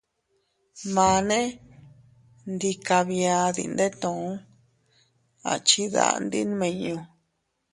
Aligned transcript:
Mane 0.93 1.39
ndi 2.53 2.71
kabia 2.87 3.35
dindetuu, 3.55 4.27
a 5.51 5.53
chidandi 5.67 6.39
nmiñu. 6.49 6.97